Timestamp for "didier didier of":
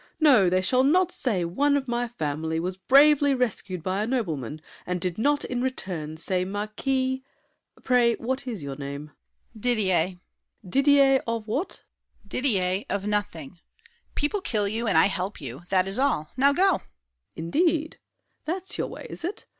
12.27-13.05